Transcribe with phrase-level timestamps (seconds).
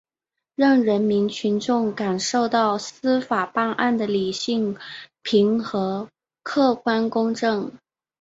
[0.55, 4.75] 让人民群众感受到司法办案的理性
[5.21, 6.09] 平和、
[6.41, 7.71] 客观公正